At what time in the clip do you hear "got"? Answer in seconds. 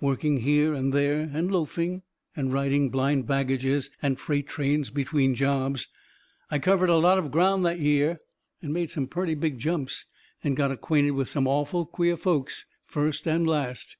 10.56-10.72